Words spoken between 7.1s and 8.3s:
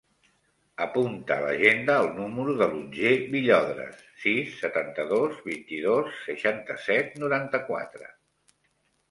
noranta-quatre.